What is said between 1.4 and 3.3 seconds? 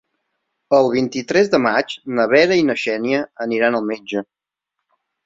de maig na Vera i na Xènia